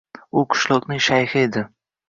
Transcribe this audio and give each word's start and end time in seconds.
U 0.41 0.43
qishloqning 0.53 1.03
shayxi 1.11 1.41
edi 1.47 1.67